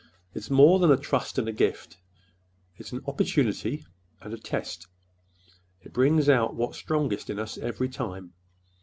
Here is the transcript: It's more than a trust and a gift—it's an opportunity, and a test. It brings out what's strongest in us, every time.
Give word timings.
It's 0.33 0.49
more 0.49 0.79
than 0.79 0.89
a 0.91 0.97
trust 0.97 1.37
and 1.37 1.47
a 1.47 1.51
gift—it's 1.53 2.91
an 2.91 3.03
opportunity, 3.05 3.85
and 4.19 4.33
a 4.33 4.37
test. 4.39 4.87
It 5.83 5.93
brings 5.93 6.27
out 6.27 6.55
what's 6.55 6.79
strongest 6.79 7.29
in 7.29 7.37
us, 7.37 7.55
every 7.59 7.87
time. 7.87 8.33